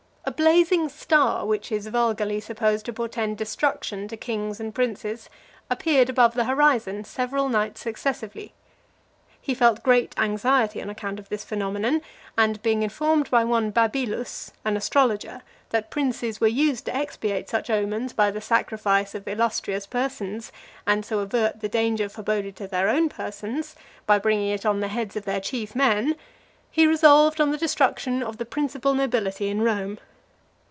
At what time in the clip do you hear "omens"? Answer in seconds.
17.71-18.13